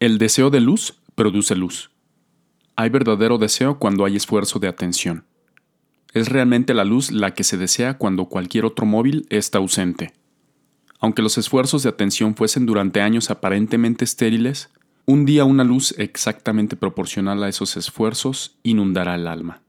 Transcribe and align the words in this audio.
El 0.00 0.16
deseo 0.16 0.48
de 0.48 0.60
luz 0.60 0.94
produce 1.14 1.54
luz. 1.54 1.90
Hay 2.74 2.88
verdadero 2.88 3.36
deseo 3.36 3.78
cuando 3.78 4.06
hay 4.06 4.16
esfuerzo 4.16 4.58
de 4.58 4.66
atención. 4.66 5.26
Es 6.14 6.30
realmente 6.30 6.72
la 6.72 6.86
luz 6.86 7.12
la 7.12 7.34
que 7.34 7.44
se 7.44 7.58
desea 7.58 7.98
cuando 7.98 8.24
cualquier 8.24 8.64
otro 8.64 8.86
móvil 8.86 9.26
está 9.28 9.58
ausente. 9.58 10.14
Aunque 11.00 11.20
los 11.20 11.36
esfuerzos 11.36 11.82
de 11.82 11.90
atención 11.90 12.34
fuesen 12.34 12.64
durante 12.64 13.02
años 13.02 13.30
aparentemente 13.30 14.06
estériles, 14.06 14.70
un 15.04 15.26
día 15.26 15.44
una 15.44 15.64
luz 15.64 15.94
exactamente 15.98 16.76
proporcional 16.76 17.42
a 17.42 17.50
esos 17.50 17.76
esfuerzos 17.76 18.56
inundará 18.62 19.16
el 19.16 19.26
alma. 19.26 19.60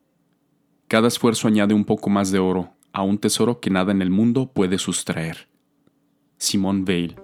Cada 0.87 1.09
esfuerzo 1.09 1.49
añade 1.49 1.73
un 1.73 1.83
poco 1.83 2.09
más 2.09 2.31
de 2.31 2.39
oro 2.39 2.73
a 2.93 3.01
un 3.01 3.17
tesoro 3.17 3.59
que 3.59 3.69
nada 3.69 3.91
en 3.91 4.01
el 4.01 4.11
mundo 4.11 4.49
puede 4.53 4.77
sustraer. 4.77 5.49
Simone 6.37 6.85
Weil. 6.87 7.17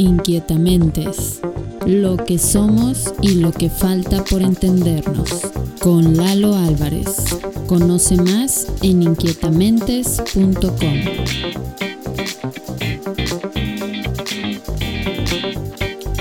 Inquietamentes. 0.00 1.42
Lo 1.86 2.16
que 2.16 2.38
somos 2.38 3.12
y 3.20 3.34
lo 3.34 3.52
que 3.52 3.68
falta 3.68 4.24
por 4.24 4.40
entendernos. 4.40 5.52
Con 5.78 6.16
Lalo 6.16 6.54
Álvarez. 6.54 7.38
Conoce 7.66 8.16
más 8.16 8.66
en 8.80 9.02
inquietamentes.com. 9.02 10.96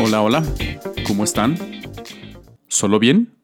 Hola, 0.04 0.24
hola. 0.24 0.44
¿Cómo 1.08 1.24
están? 1.24 1.58
¿Solo 2.68 3.00
bien? 3.00 3.39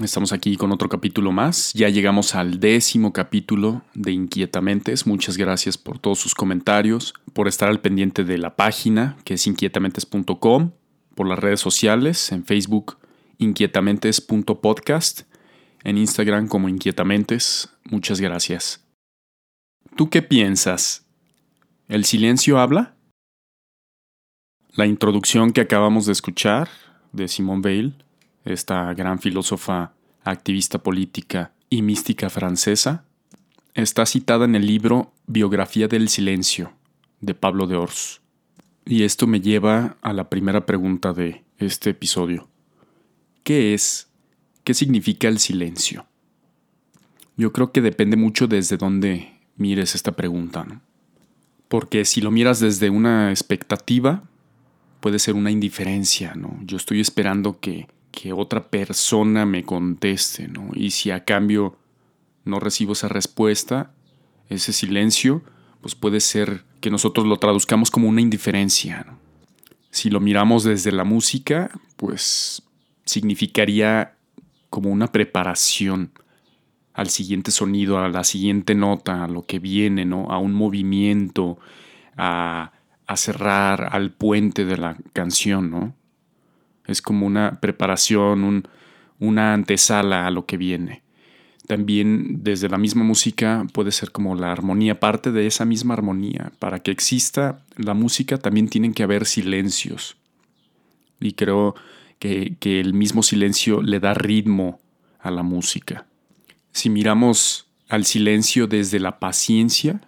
Estamos 0.00 0.32
aquí 0.32 0.56
con 0.56 0.70
otro 0.70 0.88
capítulo 0.88 1.32
más. 1.32 1.72
Ya 1.72 1.88
llegamos 1.88 2.36
al 2.36 2.60
décimo 2.60 3.12
capítulo 3.12 3.82
de 3.94 4.12
Inquietamentes. 4.12 5.08
Muchas 5.08 5.36
gracias 5.36 5.76
por 5.76 5.98
todos 5.98 6.20
sus 6.20 6.36
comentarios, 6.36 7.14
por 7.32 7.48
estar 7.48 7.68
al 7.68 7.80
pendiente 7.80 8.22
de 8.22 8.38
la 8.38 8.54
página 8.54 9.16
que 9.24 9.34
es 9.34 9.46
inquietamentes.com, 9.48 10.70
por 11.16 11.26
las 11.26 11.40
redes 11.40 11.58
sociales, 11.58 12.30
en 12.30 12.44
Facebook 12.44 12.98
inquietamentes.podcast, 13.38 15.22
en 15.82 15.98
Instagram 15.98 16.46
como 16.46 16.68
Inquietamentes. 16.68 17.68
Muchas 17.82 18.20
gracias. 18.20 18.84
¿Tú 19.96 20.10
qué 20.10 20.22
piensas? 20.22 21.06
¿El 21.88 22.04
silencio 22.04 22.60
habla? 22.60 22.94
La 24.74 24.86
introducción 24.86 25.52
que 25.52 25.60
acabamos 25.60 26.06
de 26.06 26.12
escuchar 26.12 26.68
de 27.12 27.26
Simone 27.26 27.62
Weil 27.64 28.07
esta 28.52 28.92
gran 28.94 29.18
filósofa, 29.18 29.92
activista 30.24 30.82
política 30.82 31.52
y 31.70 31.82
mística 31.82 32.30
francesa, 32.30 33.04
está 33.74 34.06
citada 34.06 34.44
en 34.44 34.54
el 34.54 34.66
libro 34.66 35.12
Biografía 35.26 35.88
del 35.88 36.08
Silencio 36.08 36.72
de 37.20 37.34
Pablo 37.34 37.66
de 37.66 37.76
Ors. 37.76 38.20
Y 38.84 39.04
esto 39.04 39.26
me 39.26 39.40
lleva 39.40 39.96
a 40.02 40.12
la 40.12 40.30
primera 40.30 40.64
pregunta 40.64 41.12
de 41.12 41.44
este 41.58 41.90
episodio. 41.90 42.48
¿Qué 43.42 43.74
es? 43.74 44.08
¿Qué 44.64 44.74
significa 44.74 45.28
el 45.28 45.38
silencio? 45.38 46.06
Yo 47.36 47.52
creo 47.52 47.70
que 47.72 47.80
depende 47.80 48.16
mucho 48.16 48.46
desde 48.46 48.76
dónde 48.76 49.38
mires 49.56 49.94
esta 49.94 50.12
pregunta, 50.12 50.66
Porque 51.68 52.04
si 52.04 52.22
lo 52.22 52.30
miras 52.30 52.60
desde 52.60 52.88
una 52.88 53.30
expectativa, 53.30 54.22
puede 55.00 55.18
ser 55.18 55.34
una 55.34 55.50
indiferencia, 55.50 56.34
¿no? 56.34 56.58
Yo 56.64 56.76
estoy 56.76 57.00
esperando 57.00 57.60
que 57.60 57.86
que 58.20 58.32
otra 58.32 58.68
persona 58.68 59.46
me 59.46 59.62
conteste, 59.62 60.48
¿no? 60.48 60.70
Y 60.74 60.90
si 60.90 61.12
a 61.12 61.24
cambio 61.24 61.76
no 62.44 62.58
recibo 62.58 62.94
esa 62.94 63.06
respuesta, 63.06 63.92
ese 64.48 64.72
silencio, 64.72 65.44
pues 65.80 65.94
puede 65.94 66.18
ser 66.18 66.64
que 66.80 66.90
nosotros 66.90 67.28
lo 67.28 67.36
traduzcamos 67.36 67.92
como 67.92 68.08
una 68.08 68.20
indiferencia. 68.20 69.06
Si 69.90 70.10
lo 70.10 70.18
miramos 70.18 70.64
desde 70.64 70.90
la 70.90 71.04
música, 71.04 71.70
pues 71.96 72.64
significaría 73.04 74.16
como 74.68 74.90
una 74.90 75.12
preparación 75.12 76.10
al 76.94 77.10
siguiente 77.10 77.52
sonido, 77.52 77.98
a 77.98 78.08
la 78.08 78.24
siguiente 78.24 78.74
nota, 78.74 79.22
a 79.22 79.28
lo 79.28 79.46
que 79.46 79.60
viene, 79.60 80.04
¿no? 80.04 80.28
A 80.32 80.38
un 80.38 80.54
movimiento, 80.54 81.60
a, 82.16 82.72
a 83.06 83.16
cerrar 83.16 83.90
al 83.92 84.10
puente 84.10 84.64
de 84.64 84.76
la 84.76 84.96
canción, 85.12 85.70
¿no? 85.70 85.94
Es 86.88 87.00
como 87.00 87.26
una 87.26 87.60
preparación, 87.60 88.66
una 89.20 89.54
antesala 89.54 90.26
a 90.26 90.30
lo 90.30 90.46
que 90.46 90.56
viene. 90.56 91.02
También 91.68 92.42
desde 92.42 92.68
la 92.68 92.78
misma 92.78 93.04
música 93.04 93.66
puede 93.72 93.92
ser 93.92 94.10
como 94.10 94.34
la 94.34 94.50
armonía, 94.50 94.98
parte 94.98 95.30
de 95.30 95.46
esa 95.46 95.66
misma 95.66 95.94
armonía. 95.94 96.50
Para 96.58 96.80
que 96.80 96.90
exista 96.90 97.62
la 97.76 97.94
música 97.94 98.38
también 98.38 98.68
tienen 98.68 98.94
que 98.94 99.02
haber 99.02 99.26
silencios. 99.26 100.16
Y 101.20 101.32
creo 101.32 101.74
que, 102.18 102.56
que 102.58 102.80
el 102.80 102.94
mismo 102.94 103.22
silencio 103.22 103.82
le 103.82 104.00
da 104.00 104.14
ritmo 104.14 104.80
a 105.20 105.30
la 105.30 105.42
música. 105.42 106.06
Si 106.72 106.88
miramos 106.88 107.68
al 107.88 108.06
silencio 108.06 108.66
desde 108.66 108.98
la 108.98 109.18
paciencia, 109.18 110.00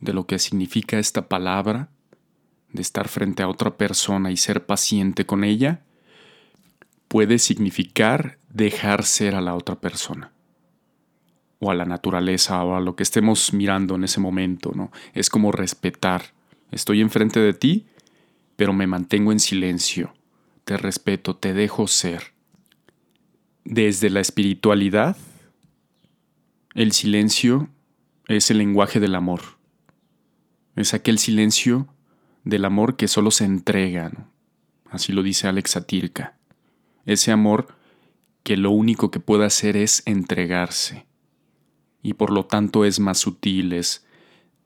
de 0.00 0.12
lo 0.12 0.26
que 0.26 0.38
significa 0.38 0.98
esta 0.98 1.28
palabra, 1.28 1.88
de 2.72 2.82
estar 2.82 3.08
frente 3.08 3.42
a 3.42 3.48
otra 3.48 3.76
persona 3.76 4.30
y 4.30 4.36
ser 4.36 4.66
paciente 4.66 5.26
con 5.26 5.44
ella, 5.44 5.82
puede 7.10 7.40
significar 7.40 8.38
dejar 8.50 9.04
ser 9.04 9.34
a 9.34 9.40
la 9.40 9.56
otra 9.56 9.80
persona 9.80 10.32
o 11.58 11.72
a 11.72 11.74
la 11.74 11.84
naturaleza 11.84 12.62
o 12.62 12.76
a 12.76 12.80
lo 12.80 12.94
que 12.94 13.02
estemos 13.02 13.52
mirando 13.52 13.96
en 13.96 14.04
ese 14.04 14.20
momento, 14.20 14.70
¿no? 14.76 14.92
Es 15.12 15.28
como 15.28 15.50
respetar. 15.50 16.22
Estoy 16.70 17.00
enfrente 17.00 17.40
de 17.40 17.52
ti, 17.52 17.88
pero 18.54 18.72
me 18.72 18.86
mantengo 18.86 19.32
en 19.32 19.40
silencio. 19.40 20.14
Te 20.64 20.76
respeto, 20.76 21.34
te 21.34 21.52
dejo 21.52 21.88
ser. 21.88 22.32
Desde 23.64 24.08
la 24.08 24.20
espiritualidad, 24.20 25.16
el 26.74 26.92
silencio 26.92 27.70
es 28.28 28.52
el 28.52 28.58
lenguaje 28.58 29.00
del 29.00 29.16
amor. 29.16 29.40
Es 30.76 30.94
aquel 30.94 31.18
silencio 31.18 31.88
del 32.44 32.64
amor 32.64 32.96
que 32.96 33.08
solo 33.08 33.32
se 33.32 33.46
entrega, 33.46 34.12
Así 34.88 35.12
lo 35.12 35.24
dice 35.24 35.48
Alex 35.48 35.76
Atirka 35.76 36.39
ese 37.12 37.32
amor 37.32 37.68
que 38.42 38.56
lo 38.56 38.70
único 38.70 39.10
que 39.10 39.20
puede 39.20 39.44
hacer 39.44 39.76
es 39.76 40.02
entregarse 40.06 41.06
y 42.02 42.14
por 42.14 42.30
lo 42.30 42.46
tanto 42.46 42.84
es 42.84 43.00
más 43.00 43.18
sutil, 43.18 43.78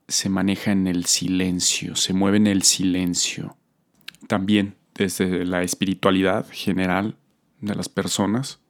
se 0.07 0.29
maneja 0.29 0.73
en 0.73 0.87
el 0.87 1.07
silencio, 1.07 1.97
se 1.97 2.13
mueve 2.13 2.37
en 2.37 2.47
el 2.47 2.63
silencio. 2.63 3.57
También 4.29 4.77
desde 4.95 5.45
la 5.45 5.63
espiritualidad 5.63 6.47
general 6.51 7.17
de 7.61 7.75
las 7.75 7.89
personas, 7.89 8.61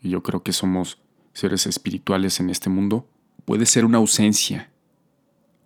y 0.00 0.10
yo 0.10 0.22
creo 0.22 0.42
que 0.42 0.52
somos 0.52 0.98
seres 1.32 1.66
espirituales 1.66 2.40
en 2.40 2.48
este 2.48 2.70
mundo, 2.70 3.08
puede 3.44 3.66
ser 3.66 3.84
una 3.84 3.98
ausencia 3.98 4.70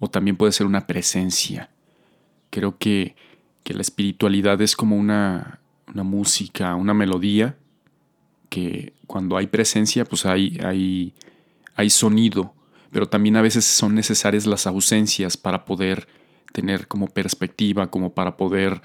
o 0.00 0.08
también 0.08 0.36
puede 0.36 0.52
ser 0.52 0.66
una 0.66 0.86
presencia. 0.86 1.70
Creo 2.50 2.78
que, 2.78 3.14
que 3.62 3.74
la 3.74 3.82
espiritualidad 3.82 4.60
es 4.62 4.74
como 4.74 4.96
una, 4.96 5.60
una 5.92 6.02
música, 6.02 6.74
una 6.74 6.94
melodía, 6.94 7.56
que 8.48 8.94
cuando 9.06 9.36
hay 9.36 9.46
presencia, 9.46 10.04
pues 10.04 10.26
hay, 10.26 10.58
hay, 10.64 11.14
hay 11.74 11.90
sonido, 11.90 12.54
pero 12.90 13.08
también 13.08 13.36
a 13.36 13.42
veces 13.42 13.64
son 13.64 13.94
necesarias 13.94 14.46
las 14.46 14.66
ausencias 14.66 15.36
para 15.36 15.64
poder 15.64 16.08
tener 16.52 16.88
como 16.88 17.08
perspectiva, 17.08 17.90
como 17.90 18.14
para 18.14 18.36
poder 18.36 18.82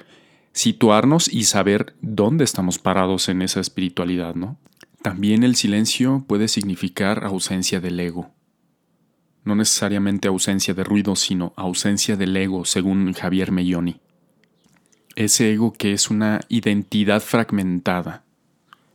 situarnos 0.52 1.32
y 1.32 1.46
saber 1.46 1.96
dónde 2.02 2.44
estamos 2.44 2.78
parados 2.78 3.30
en 3.30 3.42
esa 3.42 3.60
espiritualidad, 3.60 4.36
¿no? 4.36 4.58
También 5.02 5.44
el 5.44 5.56
silencio 5.56 6.24
puede 6.28 6.48
significar 6.48 7.26
ausencia 7.26 7.80
del 7.80 8.00
ego. 8.00 8.32
No 9.44 9.56
necesariamente 9.56 10.30
ausencia 10.30 10.74
de 10.74 10.84
ruido, 10.84 11.16
sino 11.16 11.54
ausencia 11.58 12.16
del 12.16 12.36
ego, 12.38 12.64
según 12.64 13.12
Javier 13.14 13.52
Melloni 13.52 14.00
ese 15.16 15.52
ego 15.52 15.74
que 15.74 15.94
es 15.94 16.10
una 16.10 16.42
identidad 16.50 17.22
fragmentada. 17.22 18.24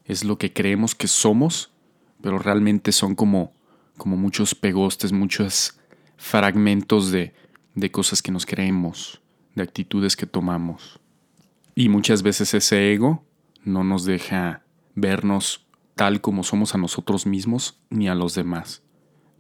Es 0.05 0.25
lo 0.25 0.39
que 0.39 0.53
creemos 0.53 0.95
que 0.95 1.09
somos, 1.09 1.71
pero 2.21 2.39
realmente 2.39 2.93
son 2.93 3.15
como, 3.15 3.53
como 3.97 4.17
muchos 4.17 4.55
pegostes, 4.55 5.13
muchos 5.13 5.79
fragmentos 6.17 7.11
de, 7.11 7.35
de 7.75 7.91
cosas 7.91 8.23
que 8.23 8.33
nos 8.33 8.47
creemos, 8.47 9.21
de 9.55 9.63
actitudes 9.63 10.17
que 10.17 10.27
tomamos. 10.27 11.01
Y 11.75 11.89
muchas 11.89 12.23
veces 12.23 12.55
ese 12.55 12.93
ego 12.93 13.25
no 13.65 13.85
nos 13.85 14.05
deja 14.05 14.63
vernos 14.95 15.67
tal 15.95 16.21
como 16.21 16.43
somos 16.43 16.75
a 16.75 16.79
nosotros 16.79 17.27
mismos 17.27 17.79
ni 17.91 18.09
a 18.09 18.15
los 18.15 18.35
demás. 18.35 18.83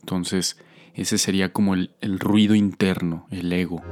Entonces, 0.00 0.58
ese 0.94 1.18
sería 1.18 1.52
como 1.52 1.74
el, 1.74 1.94
el 2.00 2.18
ruido 2.18 2.54
interno, 2.54 3.26
el 3.30 3.52
ego. 3.52 3.82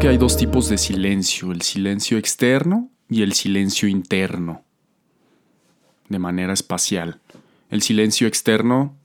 Que 0.00 0.06
hay 0.06 0.16
dos 0.16 0.36
tipos 0.36 0.68
de 0.68 0.78
silencio, 0.78 1.50
el 1.50 1.62
silencio 1.62 2.18
externo 2.18 2.88
y 3.08 3.22
el 3.22 3.32
silencio 3.32 3.88
interno, 3.88 4.62
de 6.08 6.20
manera 6.20 6.52
espacial. 6.52 7.20
El 7.68 7.82
silencio 7.82 8.28
externo, 8.28 8.96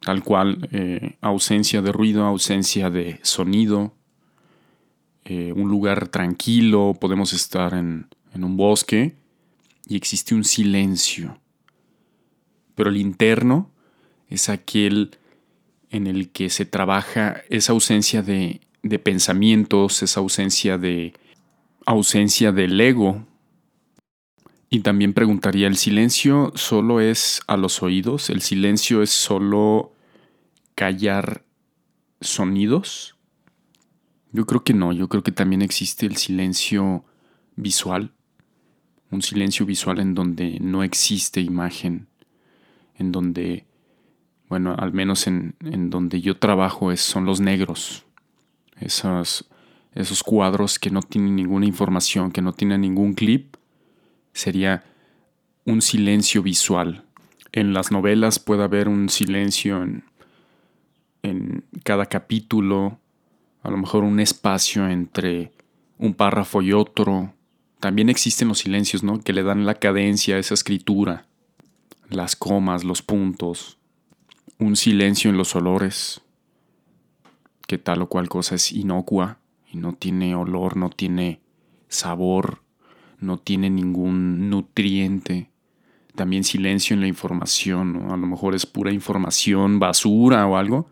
tal 0.00 0.22
cual, 0.22 0.68
eh, 0.72 1.16
ausencia 1.22 1.80
de 1.80 1.90
ruido, 1.90 2.26
ausencia 2.26 2.90
de 2.90 3.18
sonido, 3.22 3.94
eh, 5.24 5.54
un 5.56 5.70
lugar 5.70 6.08
tranquilo, 6.08 6.98
podemos 7.00 7.32
estar 7.32 7.72
en, 7.72 8.08
en 8.34 8.44
un 8.44 8.58
bosque 8.58 9.14
y 9.88 9.96
existe 9.96 10.34
un 10.34 10.44
silencio. 10.44 11.38
Pero 12.74 12.90
el 12.90 12.98
interno 12.98 13.70
es 14.28 14.50
aquel 14.50 15.16
en 15.90 16.06
el 16.06 16.28
que 16.28 16.50
se 16.50 16.66
trabaja 16.66 17.42
esa 17.48 17.72
ausencia 17.72 18.22
de, 18.22 18.60
de 18.82 18.98
pensamientos, 18.98 20.02
esa 20.02 20.20
ausencia 20.20 20.78
de 20.78 21.14
ausencia 21.86 22.52
del 22.52 22.80
ego. 22.80 23.26
Y 24.70 24.80
también 24.80 25.12
preguntaría, 25.12 25.66
¿el 25.66 25.76
silencio 25.76 26.52
solo 26.54 27.00
es 27.00 27.42
a 27.46 27.56
los 27.56 27.82
oídos? 27.82 28.30
¿El 28.30 28.40
silencio 28.40 29.02
es 29.02 29.10
solo 29.10 29.92
callar 30.74 31.44
sonidos? 32.20 33.16
Yo 34.32 34.46
creo 34.46 34.64
que 34.64 34.72
no, 34.72 34.92
yo 34.92 35.08
creo 35.08 35.22
que 35.22 35.32
también 35.32 35.60
existe 35.60 36.06
el 36.06 36.16
silencio 36.16 37.04
visual, 37.54 38.12
un 39.10 39.20
silencio 39.20 39.66
visual 39.66 40.00
en 40.00 40.14
donde 40.14 40.58
no 40.60 40.82
existe 40.82 41.42
imagen, 41.42 42.08
en 42.96 43.12
donde, 43.12 43.66
bueno, 44.48 44.74
al 44.78 44.94
menos 44.94 45.26
en, 45.26 45.54
donde 45.90 46.22
yo 46.22 46.38
trabajo 46.38 46.92
es, 46.92 47.00
son 47.02 47.26
los 47.26 47.40
negros, 47.40 48.06
esos, 48.80 49.44
cuadros 50.24 50.78
que 50.78 50.90
no 50.90 51.02
tienen 51.02 51.36
ninguna 51.36 51.66
información, 51.66 52.32
que 52.32 52.42
no 52.42 52.52
tienen 52.52 52.80
ningún 52.80 53.14
clip, 53.14 53.56
sería 54.32 54.84
un 55.64 55.82
silencio 55.82 56.42
visual. 56.42 57.04
En 57.52 57.72
las 57.72 57.90
novelas 57.90 58.38
puede 58.38 58.64
haber 58.64 58.88
un 58.88 59.08
silencio 59.08 59.82
en, 59.82 60.04
en 61.22 61.64
cada 61.84 62.06
capítulo, 62.06 62.98
a 63.62 63.70
lo 63.70 63.76
mejor 63.76 64.04
un 64.04 64.20
espacio 64.20 64.88
entre 64.88 65.52
un 65.98 66.14
párrafo 66.14 66.62
y 66.62 66.72
otro. 66.72 67.32
También 67.78 68.08
existen 68.08 68.48
los 68.48 68.58
silencios, 68.58 69.02
¿no? 69.02 69.20
Que 69.20 69.32
le 69.32 69.42
dan 69.42 69.66
la 69.66 69.74
cadencia 69.74 70.36
a 70.36 70.38
esa 70.38 70.54
escritura, 70.54 71.26
las 72.08 72.36
comas, 72.36 72.84
los 72.84 73.02
puntos, 73.02 73.78
un 74.58 74.76
silencio 74.76 75.30
en 75.30 75.36
los 75.36 75.54
olores, 75.54 76.22
que 77.66 77.78
tal 77.78 78.02
o 78.02 78.08
cual 78.08 78.28
cosa 78.28 78.54
es 78.54 78.72
inocua 78.72 79.38
y 79.70 79.76
no 79.76 79.94
tiene 79.94 80.34
olor, 80.34 80.76
no 80.76 80.90
tiene 80.90 81.40
sabor, 81.88 82.62
no 83.18 83.38
tiene 83.38 83.70
ningún 83.70 84.50
nutriente. 84.50 85.50
También 86.14 86.44
silencio 86.44 86.94
en 86.94 87.00
la 87.00 87.06
información. 87.06 88.10
A 88.10 88.16
lo 88.16 88.26
mejor 88.26 88.54
es 88.54 88.66
pura 88.66 88.92
información, 88.92 89.78
basura 89.78 90.46
o 90.46 90.56
algo 90.56 90.88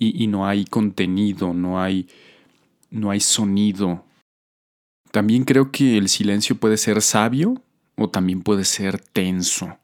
y, 0.00 0.26
no 0.28 0.46
hay 0.46 0.64
contenido, 0.64 1.52
no 1.52 1.80
hay, 1.80 2.08
no 2.90 3.10
hay 3.10 3.20
sonido. 3.20 4.04
También 5.12 5.44
creo 5.44 5.70
que 5.70 5.98
el 5.98 6.08
silencio 6.08 6.56
puede 6.56 6.78
ser 6.78 7.02
sabio 7.02 7.62
o 7.96 8.08
también 8.08 8.40
puede 8.40 8.64
ser 8.64 8.98
tenso. 8.98 9.76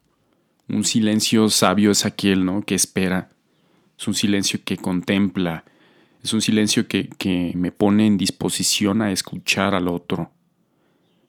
Un 0.67 0.83
silencio 0.83 1.49
sabio 1.49 1.91
es 1.91 2.03
aquel, 2.05 2.45
¿no? 2.45 2.63
Que 2.63 2.73
espera. 2.73 3.29
Es 3.97 4.07
un 4.07 4.15
silencio 4.15 4.59
que 4.65 4.77
contempla. 4.77 5.63
Es 6.27 6.33
un 6.33 6.41
silencio 6.41 6.89
que, 6.89 7.53
me 7.55 7.71
pone 7.71 8.05
en 8.05 8.17
disposición 8.17 9.01
a 9.01 9.13
escuchar 9.13 9.73
al 9.73 9.87
otro. 9.87 10.29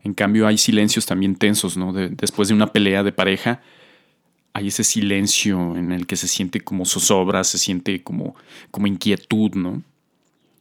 En 0.03 0.13
cambio, 0.13 0.49
hay 0.49 0.59
silencios 0.59 1.07
también 1.07 1.37
tensos, 1.37 1.77
¿no? 1.77 1.93
después 1.93 2.49
de 2.49 2.55
una 2.55 2.73
pelea 2.73 3.05
de 3.05 3.13
pareja, 3.13 3.63
hay 4.55 4.67
ese 4.67 4.83
silencio 4.83 5.77
en 5.77 5.93
el 5.93 6.09
que 6.09 6.17
se 6.17 6.27
siente 6.27 6.63
como 6.63 6.85
zozobra, 6.85 7.45
se 7.45 7.59
siente 7.59 8.03
como, 8.03 8.35
como 8.73 8.89
inquietud, 8.89 9.55
¿no? 9.55 9.85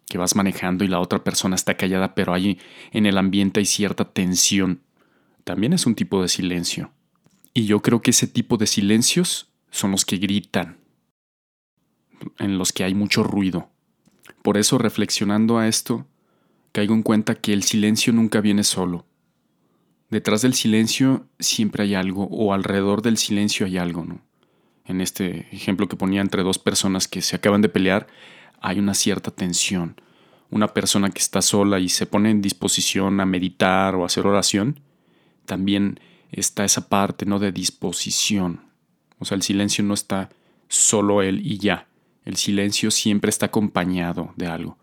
Que 0.07 0.19
vas 0.19 0.35
manejando 0.35 0.83
y 0.83 0.87
la 0.87 0.99
otra 0.99 1.23
persona 1.23 1.55
está 1.55 1.75
callada, 1.75 2.13
pero 2.13 2.31
ahí 2.31 2.59
en 2.91 3.07
el 3.07 3.17
ambiente 3.17 3.59
hay 3.59 3.65
cierta 3.65 4.05
tensión. 4.05 4.81
También 5.45 5.73
es 5.73 5.87
un 5.87 5.95
tipo 5.95 6.21
de 6.21 6.27
silencio. 6.27 6.91
Y 7.55 7.65
yo 7.65 7.81
creo 7.81 8.03
que 8.03 8.11
ese 8.11 8.27
tipo 8.27 8.57
de 8.57 8.67
silencios 8.67 9.49
son 9.71 9.89
los 9.89 10.05
que 10.05 10.17
gritan, 10.17 10.77
en 12.37 12.59
los 12.59 12.71
que 12.71 12.83
hay 12.83 12.93
mucho 12.93 13.23
ruido. 13.23 13.71
Por 14.47 14.57
eso, 14.57 14.77
reflexionando 14.77 15.57
a 15.57 15.67
esto, 15.67 16.07
caigo 16.71 16.93
en 16.93 17.03
cuenta 17.03 17.35
que 17.35 17.51
el 17.51 17.63
silencio 17.63 18.13
nunca 18.13 18.39
viene 18.39 18.63
solo. 18.63 19.05
Detrás 20.09 20.41
del 20.41 20.53
silencio 20.53 21.27
siempre 21.37 21.83
hay 21.83 21.95
algo, 21.95 22.29
o 22.31 22.53
alrededor 22.53 23.01
del 23.01 23.17
silencio 23.17 23.65
hay 23.65 23.77
algo. 23.77 24.05
En 24.85 25.01
este 25.01 25.49
ejemplo 25.51 25.89
que 25.89 25.97
ponía 25.97 26.21
entre 26.21 26.43
dos 26.43 26.59
personas 26.59 27.09
que 27.09 27.21
se 27.21 27.35
acaban 27.35 27.61
de 27.61 27.67
pelear, 27.67 28.07
hay 28.61 28.79
una 28.79 28.93
cierta 28.93 29.31
tensión. 29.31 29.99
Una 30.49 30.69
persona 30.69 31.09
que 31.09 31.19
está 31.19 31.41
sola 31.41 31.79
y 31.79 31.89
se 31.89 32.05
pone 32.05 32.31
en 32.31 32.41
disposición 32.41 33.19
a 33.19 33.25
meditar 33.25 33.95
o 33.95 34.05
hacer 34.05 34.25
oración, 34.25 34.79
también 35.45 35.99
está 36.31 36.63
esa 36.63 36.87
parte, 36.87 37.25
¿no? 37.25 37.39
De 37.39 37.51
disposición. 37.51 38.61
O 39.19 39.25
sea, 39.25 39.35
el 39.35 39.41
silencio 39.41 39.83
no 39.83 39.93
está 39.93 40.29
solo 40.69 41.21
él 41.21 41.45
y 41.45 41.57
ya. 41.57 41.89
El 42.27 42.35
silencio 42.35 42.91
siempre 42.91 43.29
está 43.29 43.45
acompañado 43.45 44.33
de 44.35 44.47
algo. 44.47 44.77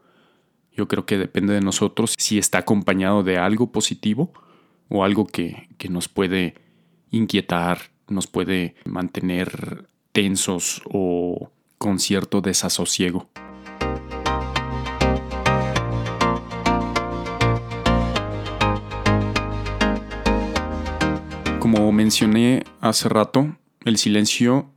Yo 0.72 0.88
creo 0.88 1.04
que 1.04 1.18
depende 1.18 1.52
de 1.52 1.60
nosotros 1.60 2.14
si 2.16 2.38
está 2.38 2.56
acompañado 2.56 3.22
de 3.22 3.36
algo 3.36 3.70
positivo 3.70 4.32
o 4.88 5.04
algo 5.04 5.26
que, 5.26 5.68
nos 5.90 6.08
puede 6.08 6.54
inquietar, 7.10 7.90
nos 8.08 8.26
puede 8.26 8.76
mantener 8.86 9.88
tensos 10.12 10.80
o 10.86 11.50
con 11.76 11.98
cierto 11.98 12.40
desasosiego. 12.40 13.28
Como 21.60 21.92
mencioné 21.92 22.64
hace 22.80 23.10
rato, 23.10 23.54
el 23.84 23.98
silencio 23.98 24.70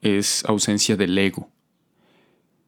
es 0.00 0.46
ausencia 0.46 0.96
del 0.96 1.18
ego. 1.18 1.50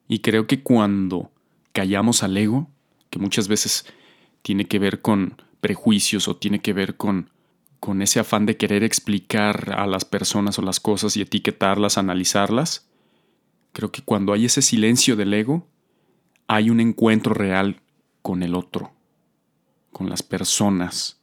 Y 0.09 0.21
creo 0.21 0.47
que 0.47 0.63
cuando 0.63 1.31
callamos 1.73 2.23
al 2.23 2.37
ego, 2.37 2.69
que 3.11 3.19
muchas 3.19 3.47
veces 3.47 3.87
tiene 4.43 4.65
que 4.65 4.79
ver 4.79 5.03
con 5.03 5.41
prejuicios 5.61 6.29
o 6.29 6.37
tiene 6.37 6.61
que 6.61 6.73
ver 6.73 6.97
con, 6.97 7.31
con 7.79 8.01
ese 8.01 8.19
afán 8.19 8.47
de 8.47 8.57
querer 8.57 8.83
explicar 8.83 9.75
a 9.77 9.87
las 9.87 10.07
personas 10.07 10.59
o 10.59 10.63
las 10.63 10.81
cosas 10.81 11.17
y 11.17 11.21
etiquetarlas, 11.21 11.99
analizarlas, 11.99 12.89
creo 13.73 13.93
que 13.93 14.03
cuando 14.03 14.33
hay 14.33 14.47
ese 14.47 14.63
silencio 14.63 15.15
del 15.15 15.35
ego, 15.35 15.67
hay 16.47 16.71
un 16.71 16.81
encuentro 16.81 17.35
real 17.35 17.83
con 18.23 18.43
el 18.43 18.55
otro, 18.55 18.93
con 19.93 20.09
las 20.09 20.23
personas. 20.23 21.21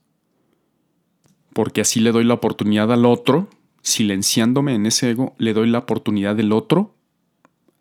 Porque 1.54 1.82
así 1.82 2.00
le 2.00 2.12
doy 2.12 2.24
la 2.24 2.36
oportunidad 2.36 2.92
al 2.92 3.06
otro, 3.06 3.50
silenciándome 3.82 4.76
en 4.76 4.86
ese 4.86 5.10
ego, 5.10 5.34
le 5.38 5.54
doy 5.54 5.70
la 5.70 5.80
oportunidad 5.80 6.36
del 6.36 6.52
otro 6.52 6.95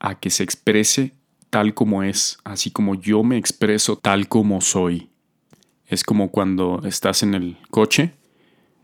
a 0.05 0.17
que 0.17 0.29
se 0.29 0.43
exprese 0.43 1.15
tal 1.49 1.73
como 1.73 2.03
es, 2.03 2.37
así 2.45 2.71
como 2.71 2.95
yo 2.95 3.23
me 3.23 3.39
expreso 3.39 3.97
tal 3.97 4.29
como 4.29 4.61
soy. 4.61 5.09
Es 5.87 6.05
como 6.05 6.31
cuando 6.31 6.83
estás 6.85 7.23
en 7.23 7.33
el 7.33 7.57
coche 7.71 8.13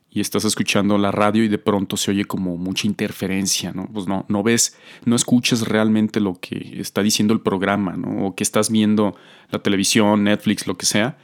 y 0.08 0.20
estás 0.20 0.46
escuchando 0.46 0.96
la 0.96 1.10
radio 1.12 1.44
y 1.44 1.48
de 1.48 1.58
pronto 1.58 1.98
se 1.98 2.12
oye 2.12 2.24
como 2.24 2.56
mucha 2.56 2.86
interferencia, 2.86 3.70
¿no? 3.72 3.86
Pues 3.92 4.06
no, 4.06 4.24
no 4.28 4.42
ves, 4.42 4.78
no 5.04 5.14
escuchas 5.14 5.68
realmente 5.68 6.20
lo 6.20 6.40
que 6.40 6.80
está 6.80 7.02
diciendo 7.02 7.34
el 7.34 7.42
programa, 7.42 7.98
¿no? 7.98 8.28
O 8.28 8.34
que 8.34 8.42
estás 8.42 8.70
viendo 8.70 9.14
la 9.50 9.58
televisión, 9.58 10.24
Netflix, 10.24 10.66
lo 10.66 10.78
que 10.78 10.86
sea, 10.86 11.18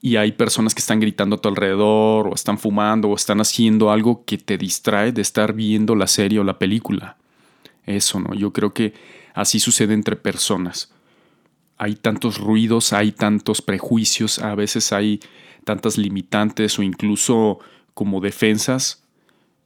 y 0.00 0.16
hay 0.16 0.32
personas 0.32 0.74
que 0.74 0.80
están 0.80 0.98
gritando 0.98 1.36
a 1.36 1.40
tu 1.40 1.48
alrededor, 1.48 2.26
o 2.26 2.34
están 2.34 2.58
fumando, 2.58 3.08
o 3.08 3.14
están 3.14 3.40
haciendo 3.40 3.92
algo 3.92 4.24
que 4.24 4.36
te 4.36 4.58
distrae 4.58 5.12
de 5.12 5.22
estar 5.22 5.52
viendo 5.52 5.94
la 5.94 6.08
serie 6.08 6.40
o 6.40 6.44
la 6.44 6.58
película. 6.58 7.18
Eso, 7.86 8.18
¿no? 8.18 8.34
Yo 8.34 8.52
creo 8.52 8.74
que 8.74 8.92
así 9.34 9.60
sucede 9.60 9.94
entre 9.94 10.16
personas 10.16 10.92
hay 11.78 11.94
tantos 11.94 12.38
ruidos, 12.38 12.92
hay 12.92 13.12
tantos 13.12 13.62
prejuicios, 13.62 14.40
a 14.40 14.54
veces 14.56 14.92
hay 14.92 15.20
tantas 15.64 15.96
limitantes 15.96 16.78
o 16.78 16.82
incluso 16.82 17.60
como 17.94 18.20
defensas, 18.20 19.04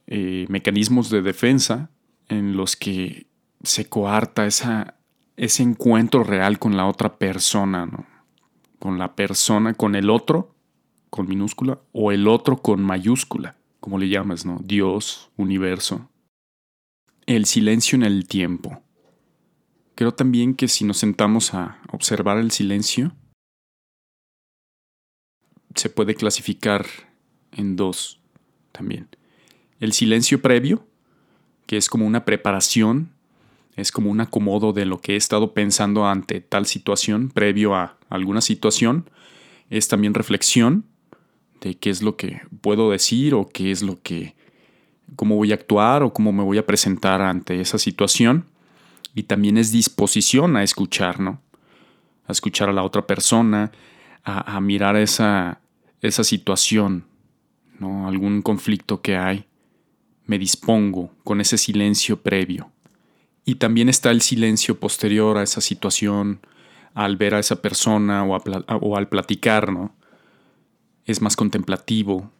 eh, 0.05 0.45
mecanismos 0.47 1.09
de 1.09 1.23
defensa 1.23 1.89
en 2.29 2.55
los 2.55 2.75
que 2.75 3.25
se 3.63 3.89
coarta 3.89 4.45
ese 4.45 5.63
encuentro 5.63 6.23
real 6.23 6.59
con 6.59 6.77
la 6.77 6.85
otra 6.85 7.17
persona, 7.17 7.85
¿no? 7.85 8.05
con 8.79 8.99
la 8.99 9.15
persona, 9.15 9.73
con 9.73 9.95
el 9.95 10.09
otro, 10.09 10.53
con 11.09 11.27
minúscula, 11.27 11.79
o 11.93 12.11
el 12.11 12.27
otro 12.27 12.57
con 12.57 12.83
mayúscula, 12.83 13.55
como 13.79 13.97
le 13.97 14.09
llamas, 14.09 14.45
¿no? 14.45 14.59
Dios, 14.63 15.29
universo. 15.37 16.09
El 17.25 17.45
silencio 17.45 17.95
en 17.95 18.03
el 18.03 18.27
tiempo. 18.27 18.81
Creo 19.95 20.13
también 20.13 20.55
que 20.55 20.67
si 20.67 20.85
nos 20.85 20.97
sentamos 20.97 21.53
a 21.53 21.79
observar 21.91 22.37
el 22.37 22.51
silencio, 22.51 23.13
se 25.75 25.89
puede 25.89 26.15
clasificar 26.15 26.85
en 27.51 27.75
dos 27.75 28.19
también. 28.71 29.07
El 29.79 29.93
silencio 29.93 30.41
previo, 30.41 30.87
que 31.65 31.77
es 31.77 31.89
como 31.89 32.05
una 32.05 32.25
preparación, 32.25 33.11
es 33.75 33.91
como 33.91 34.09
un 34.09 34.21
acomodo 34.21 34.73
de 34.73 34.85
lo 34.85 34.99
que 35.01 35.13
he 35.13 35.15
estado 35.15 35.53
pensando 35.53 36.05
ante 36.05 36.41
tal 36.41 36.65
situación, 36.65 37.29
previo 37.29 37.75
a 37.75 37.97
alguna 38.09 38.41
situación, 38.41 39.09
es 39.69 39.87
también 39.87 40.13
reflexión 40.13 40.85
de 41.61 41.75
qué 41.75 41.89
es 41.89 42.01
lo 42.01 42.15
que 42.17 42.41
puedo 42.61 42.91
decir 42.91 43.33
o 43.33 43.47
qué 43.47 43.71
es 43.71 43.81
lo 43.81 44.01
que, 44.01 44.35
cómo 45.15 45.35
voy 45.35 45.51
a 45.51 45.55
actuar 45.55 46.03
o 46.03 46.13
cómo 46.13 46.31
me 46.31 46.43
voy 46.43 46.57
a 46.57 46.65
presentar 46.65 47.21
ante 47.21 47.59
esa 47.61 47.77
situación. 47.77 48.45
Y 49.15 49.23
también 49.23 49.57
es 49.57 49.71
disposición 49.71 50.57
a 50.57 50.63
escuchar, 50.63 51.19
¿no? 51.19 51.41
A 52.25 52.31
escuchar 52.31 52.69
a 52.69 52.73
la 52.73 52.83
otra 52.83 53.05
persona, 53.05 53.71
a, 54.23 54.59
mirar 54.61 54.95
esa, 54.95 55.59
esa 56.01 56.23
situación, 56.23 57.05
¿no? 57.79 58.07
Algún 58.07 58.41
conflicto 58.41 59.01
que 59.01 59.17
hay. 59.17 59.45
Me 60.25 60.39
dispongo 60.39 61.11
con 61.23 61.41
ese 61.41 61.57
silencio 61.57 62.21
previo. 62.21 62.71
Y 63.45 63.55
también 63.55 63.89
está 63.89 64.11
el 64.11 64.21
silencio 64.21 64.79
posterior 64.79 65.37
a 65.37 65.43
esa 65.43 65.59
situación, 65.59 66.39
al 66.93 67.17
ver 67.17 67.35
a 67.35 67.39
esa 67.39 67.61
persona 67.61 68.23
o, 68.23 68.37
o 68.37 68.97
al 68.97 69.09
platicar, 69.09 69.71
¿no? 69.71 69.93
Es 71.05 71.21
más 71.21 71.35
contemplativo, 71.35 72.31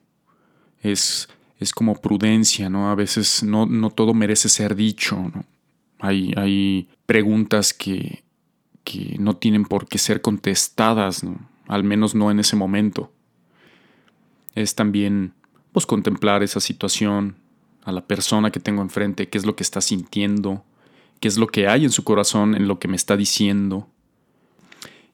es, 0.82 1.28
es 1.60 1.74
como 1.74 1.96
prudencia, 1.96 2.70
¿no? 2.70 2.90
A 2.90 2.96
veces 2.96 3.44
no, 3.44 3.66
no 3.66 3.90
todo 3.90 4.14
merece 4.14 4.48
ser 4.48 4.76
dicho, 4.76 5.18
¿no? 5.18 5.44
Hay, 6.04 6.34
hay 6.36 6.90
preguntas 7.06 7.74
que, 7.74 8.26
que 8.84 9.16
no 9.20 9.38
tienen 9.38 9.64
por 9.64 9.88
qué 9.88 9.98
ser 9.98 10.22
contestadas. 10.22 11.22
Al 11.70 11.86
menos 11.86 12.14
no 12.14 12.30
en 12.30 12.42
ese 12.42 12.58
momento. 12.58 13.14
Es 14.54 14.76
también, 14.76 15.34
pues, 15.72 15.86
contemplar 15.86 16.44
esa 16.44 16.60
situación, 16.60 17.38
a 17.86 17.94
la 17.94 18.06
persona 18.06 18.52
que 18.52 18.60
tengo 18.60 18.82
enfrente, 18.82 19.30
qué 19.30 19.38
es 19.38 19.46
lo 19.46 19.56
que 19.56 19.64
está 19.64 19.80
sintiendo, 19.80 20.66
qué 21.22 21.30
es 21.30 21.38
lo 21.38 21.48
que 21.48 21.70
hay 21.70 21.86
en 21.86 21.92
su 21.92 22.04
corazón, 22.04 22.54
en 22.54 22.68
lo 22.68 22.80
que 22.80 22.90
me 22.90 22.98
está 22.98 23.16
diciendo. 23.16 23.88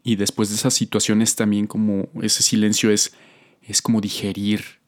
Y 0.04 0.16
después 0.16 0.50
de 0.50 0.56
esas 0.56 0.74
situaciones 0.74 1.36
también 1.36 1.68
como 1.68 2.08
ese 2.24 2.42
silencio 2.42 2.90
es, 2.90 3.14
es 3.62 3.84
como 3.84 4.02
digerir, 4.02 4.79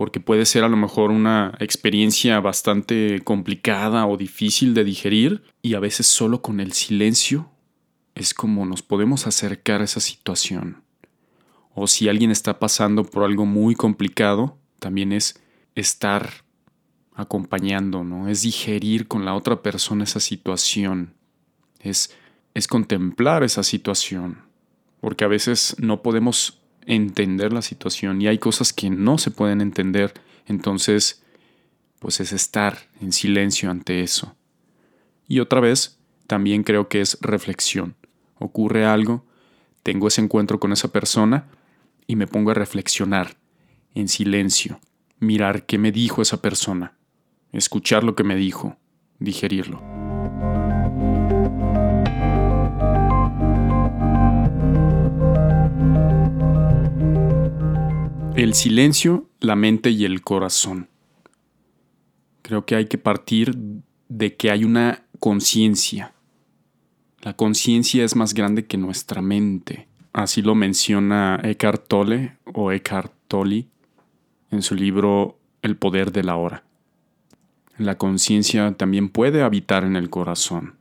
porque 0.00 0.18
puede 0.18 0.46
ser 0.46 0.64
a 0.64 0.70
lo 0.70 0.78
mejor 0.78 1.10
una 1.10 1.52
experiencia 1.60 2.40
bastante 2.40 3.20
complicada 3.22 4.06
o 4.06 4.16
difícil 4.16 4.72
de 4.72 4.82
digerir 4.82 5.42
y 5.60 5.74
a 5.74 5.78
veces 5.78 6.06
solo 6.06 6.40
con 6.40 6.58
el 6.58 6.72
silencio 6.72 7.50
es 8.14 8.32
como 8.32 8.64
nos 8.64 8.80
podemos 8.80 9.26
acercar 9.26 9.82
a 9.82 9.84
esa 9.84 10.00
situación. 10.00 10.82
O 11.74 11.86
si 11.86 12.08
alguien 12.08 12.30
está 12.30 12.58
pasando 12.58 13.04
por 13.04 13.24
algo 13.24 13.44
muy 13.44 13.74
complicado, 13.74 14.56
también 14.78 15.12
es 15.12 15.38
estar 15.74 16.30
acompañando, 17.14 18.02
¿no? 18.02 18.26
Es 18.26 18.40
digerir 18.40 19.06
con 19.06 19.26
la 19.26 19.34
otra 19.34 19.60
persona 19.60 20.04
esa 20.04 20.20
situación. 20.20 21.12
Es, 21.78 22.16
es 22.54 22.66
contemplar 22.68 23.42
esa 23.44 23.62
situación. 23.62 24.38
Porque 25.02 25.24
a 25.24 25.28
veces 25.28 25.76
no 25.78 26.00
podemos 26.00 26.59
entender 26.86 27.52
la 27.52 27.62
situación 27.62 28.20
y 28.20 28.28
hay 28.28 28.38
cosas 28.38 28.72
que 28.72 28.90
no 28.90 29.18
se 29.18 29.30
pueden 29.30 29.60
entender. 29.60 30.14
Entonces, 30.46 31.22
pues 31.98 32.20
es 32.20 32.32
estar 32.32 32.78
en 33.00 33.12
silencio 33.12 33.70
ante 33.70 34.02
eso. 34.02 34.34
Y 35.28 35.40
otra 35.40 35.60
vez, 35.60 35.98
también 36.26 36.62
creo 36.62 36.88
que 36.88 37.00
es 37.00 37.18
reflexión. 37.20 37.94
Ocurre 38.38 38.86
algo, 38.86 39.24
tengo 39.82 40.08
ese 40.08 40.20
encuentro 40.20 40.58
con 40.58 40.72
esa 40.72 40.88
persona 40.88 41.48
y 42.06 42.16
me 42.16 42.26
pongo 42.26 42.50
a 42.50 42.54
reflexionar 42.54 43.36
en 43.94 44.08
silencio, 44.08 44.80
mirar 45.18 45.66
qué 45.66 45.78
me 45.78 45.92
dijo 45.92 46.22
esa 46.22 46.40
persona 46.40 46.96
escuchar 47.52 48.04
lo 48.04 48.14
que 48.14 48.24
me 48.24 48.36
dijo, 48.36 48.76
digerirlo. 49.18 49.99
El 58.40 58.54
silencio, 58.54 59.28
la 59.40 59.54
mente 59.54 59.90
y 59.90 60.04
el 60.04 60.22
corazón. 60.22 60.88
Creo 62.42 62.64
que 62.64 62.74
hay 62.74 62.86
que 62.86 62.98
partir 62.98 63.56
de 64.08 64.36
que 64.36 64.50
hay 64.50 64.64
una 64.64 65.04
conciencia. 65.18 66.14
La 67.20 67.34
conciencia 67.36 68.04
es 68.04 68.16
más 68.16 68.34
grande 68.34 68.66
que 68.66 68.78
nuestra 68.78 69.20
mente. 69.20 69.88
Así 70.12 70.42
lo 70.42 70.54
menciona 70.54 71.40
Eckhart 71.42 71.86
Tolle 71.86 72.38
o 72.54 72.72
Eckhart 72.72 73.12
Tolle 73.28 73.68
en 74.50 74.62
su 74.62 74.74
libro 74.74 75.38
El 75.62 75.76
poder 75.76 76.10
de 76.10 76.24
la 76.24 76.36
hora 76.36 76.64
la 77.80 77.96
conciencia 77.96 78.72
también 78.72 79.08
puede 79.08 79.42
habitar 79.42 79.84
en 79.84 79.96
el 79.96 80.10
corazón. 80.10 80.74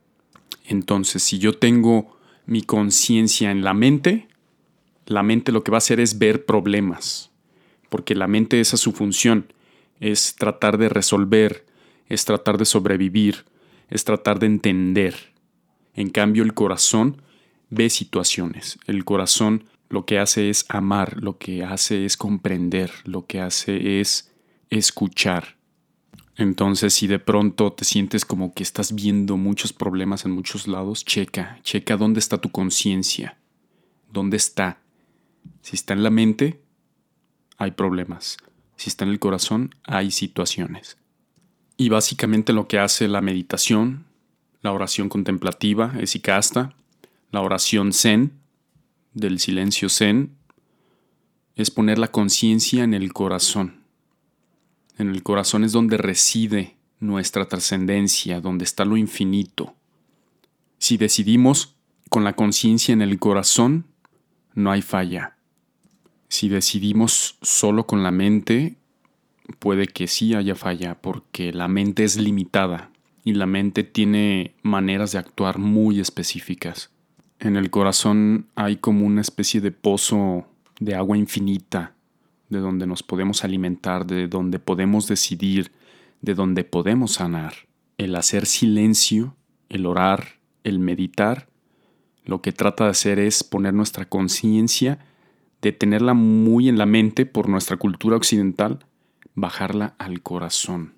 Entonces, 0.66 1.24
si 1.24 1.40
yo 1.40 1.58
tengo 1.58 2.18
mi 2.46 2.62
conciencia 2.62 3.52
en 3.52 3.64
la 3.64 3.74
mente, 3.74 4.28
la 5.06 5.24
mente 5.24 5.52
lo 5.52 5.64
que 5.64 5.72
va 5.72 5.78
a 5.78 5.80
hacer 5.80 6.00
es 6.00 6.20
ver 6.20 6.46
problemas, 6.46 7.32
porque 7.90 8.16
la 8.16 8.28
mente 8.28 8.60
esa 8.60 8.76
es 8.76 8.82
su 8.82 8.92
función, 8.92 9.52
es 10.00 10.36
tratar 10.36 10.78
de 10.78 10.90
resolver, 10.90 11.66
es 12.08 12.26
tratar 12.26 12.58
de 12.58 12.66
sobrevivir, 12.66 13.46
es 13.90 14.04
tratar 14.04 14.40
de 14.40 14.48
entender. 14.48 15.34
En 15.94 16.10
cambio, 16.10 16.44
el 16.44 16.54
corazón 16.54 17.22
ve 17.70 17.90
situaciones, 17.90 18.80
el 18.88 19.06
corazón 19.06 19.66
lo 19.90 20.06
que 20.06 20.20
hace 20.20 20.50
es 20.50 20.66
amar, 20.70 21.22
lo 21.22 21.38
que 21.38 21.64
hace 21.64 22.06
es 22.06 22.16
comprender, 22.16 22.92
lo 23.06 23.26
que 23.26 23.42
hace 23.42 24.00
es 24.00 24.32
escuchar. 24.70 25.58
Entonces, 26.38 26.94
si 26.94 27.08
de 27.08 27.20
pronto 27.20 27.74
te 27.74 27.84
sientes 27.84 28.24
como 28.24 28.54
que 28.54 28.64
estás 28.64 28.94
viendo 28.94 29.36
muchos 29.36 29.74
problemas 29.74 30.26
en 30.26 30.32
muchos 30.32 30.68
lados, 30.68 31.04
checa, 31.04 31.60
checa 31.64 31.98
dónde 31.98 32.20
está 32.20 32.38
tu 32.38 32.50
conciencia, 32.50 33.38
dónde 34.12 34.38
está. 34.38 34.80
Si 35.62 35.76
está 35.76 35.94
en 35.94 36.04
la 36.04 36.12
mente, 36.12 36.62
hay 37.60 37.72
problemas. 37.72 38.38
Si 38.76 38.90
está 38.90 39.06
en 39.06 39.12
el 39.12 39.20
corazón, 39.20 39.76
hay 39.84 40.10
situaciones. 40.10 40.98
Y 41.78 41.90
básicamente 41.90 42.52
lo 42.52 42.68
que 42.68 42.80
hace 42.80 43.08
la 43.08 43.22
meditación, 43.22 44.06
la 44.64 44.72
oración 44.72 45.10
contemplativa, 45.10 45.94
esicasta, 46.00 46.74
la 47.32 47.42
oración 47.42 47.94
zen, 47.94 48.34
del 49.14 49.40
silencio 49.40 49.90
zen, 49.90 50.36
es 51.56 51.70
poner 51.70 52.00
la 52.00 52.08
conciencia 52.08 52.84
en 52.84 52.96
el 52.96 53.14
corazón 53.14 53.80
en 55.00 55.10
el 55.10 55.24
corazón 55.24 55.64
es 55.64 55.72
donde 55.72 55.98
reside 55.98 56.76
nuestra 57.00 57.48
trascendencia, 57.48 58.42
donde 58.42 58.66
está 58.66 58.84
lo 58.84 58.98
infinito. 58.98 59.74
Si 60.78 60.98
decidimos 60.98 61.76
con 62.10 62.26
la 62.26 62.34
conciencia 62.34 62.92
en 62.92 63.02
el 63.02 63.18
corazón, 63.18 63.86
no 64.54 64.72
hay 64.72 64.82
falla. 64.82 65.38
Si 66.30 66.48
decidimos 66.48 67.38
solo 67.42 67.86
con 67.86 68.04
la 68.04 68.12
mente, 68.12 68.76
puede 69.60 69.88
que 69.88 70.08
sí 70.08 70.36
haya 70.36 70.56
falla, 70.56 70.96
porque 71.02 71.52
la 71.52 71.68
mente 71.68 72.04
es 72.04 72.18
limitada 72.18 72.92
y 73.24 73.34
la 73.34 73.46
mente 73.46 73.84
tiene 73.84 74.54
maneras 74.62 75.12
de 75.12 75.18
actuar 75.18 75.58
muy 75.58 76.00
específicas. 76.00 76.92
En 77.40 77.56
el 77.56 77.70
corazón 77.70 78.48
hay 78.56 78.78
como 78.78 79.06
una 79.06 79.22
especie 79.22 79.60
de 79.60 79.72
pozo 79.72 80.46
de 80.80 80.96
agua 80.96 81.18
infinita 81.18 81.94
de 82.50 82.60
donde 82.60 82.88
nos 82.88 83.04
podemos 83.04 83.44
alimentar, 83.44 84.06
de 84.06 84.28
donde 84.28 84.60
podemos 84.60 85.08
decidir, 85.08 85.72
de 86.22 86.34
donde 86.34 86.64
podemos 86.64 87.14
sanar. 87.14 87.54
El 87.98 88.16
hacer 88.16 88.46
silencio, 88.46 89.36
el 89.70 89.86
orar, 89.86 90.40
el 90.64 90.80
meditar, 90.80 91.48
lo 92.26 92.42
que 92.42 92.52
trata 92.52 92.86
de 92.86 92.92
hacer 92.92 93.20
es 93.20 93.44
poner 93.44 93.74
nuestra 93.74 94.06
conciencia, 94.06 95.00
de 95.62 95.72
tenerla 95.72 96.14
muy 96.14 96.70
en 96.70 96.78
la 96.78 96.86
mente 96.86 97.26
por 97.26 97.50
nuestra 97.50 97.78
cultura 97.78 98.16
occidental, 98.16 98.86
bajarla 99.36 99.96
al 99.98 100.22
corazón, 100.22 100.94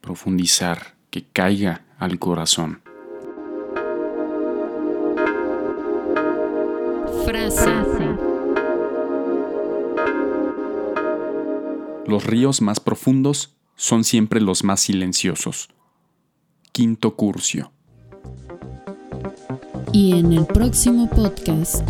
profundizar, 0.00 0.94
que 1.10 1.24
caiga 1.24 1.84
al 1.98 2.18
corazón. 2.18 2.82
Frase. 7.24 7.70
Los 12.06 12.26
ríos 12.26 12.60
más 12.60 12.80
profundos 12.80 13.56
son 13.76 14.04
siempre 14.04 14.40
los 14.40 14.64
más 14.64 14.80
silenciosos. 14.80 15.68
Quinto 16.72 17.14
Curcio. 17.16 17.72
Y 19.92 20.18
en 20.18 20.32
el 20.32 20.46
próximo 20.46 21.08
podcast. 21.08 21.88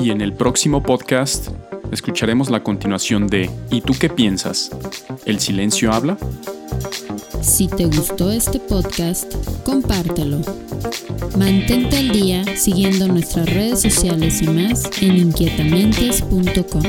Y 0.00 0.10
en 0.10 0.20
el 0.20 0.32
próximo 0.32 0.82
podcast 0.82 1.48
escucharemos 1.90 2.50
la 2.50 2.62
continuación 2.62 3.26
de 3.26 3.50
¿Y 3.70 3.80
tú 3.80 3.94
qué 3.98 4.08
piensas? 4.08 4.70
¿El 5.24 5.40
silencio 5.40 5.92
habla? 5.92 6.16
Si 7.40 7.68
te 7.68 7.86
gustó 7.86 8.30
este 8.30 8.58
podcast, 8.60 9.32
compártelo. 9.64 10.40
Mantente 11.38 11.98
al 11.98 12.10
día 12.10 12.44
siguiendo 12.56 13.08
nuestras 13.08 13.52
redes 13.52 13.82
sociales 13.82 14.42
y 14.42 14.48
más 14.48 14.90
en 15.00 15.16
inquietamentes.com. 15.16 16.82